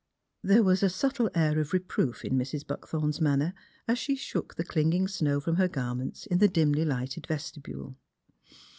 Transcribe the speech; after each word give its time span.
There 0.41 0.63
was 0.63 0.81
a 0.81 0.89
subtle 0.89 1.29
air 1.35 1.59
of 1.59 1.73
reproof 1.73 2.25
in 2.25 2.33
Mrs. 2.35 2.65
Buckthorn's 2.65 3.21
man 3.21 3.37
ner, 3.37 3.53
as 3.87 3.99
she 3.99 4.15
shook 4.15 4.55
the 4.55 4.63
clinging 4.63 5.07
snow 5.07 5.39
from 5.39 5.57
her 5.57 5.67
gar 5.67 5.93
ments 5.93 6.25
in 6.25 6.39
the 6.39 6.47
dimly 6.47 6.83
lighted 6.83 7.27
vestibule. 7.27 7.95